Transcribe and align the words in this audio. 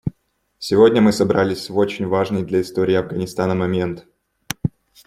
Сегодня 0.57 0.99
мы 0.99 1.11
собрались 1.13 1.69
в 1.69 1.77
очень 1.77 2.07
важный 2.07 2.41
для 2.41 2.61
истории 2.61 2.95
Афганистана 2.95 3.53
момент. 3.53 4.07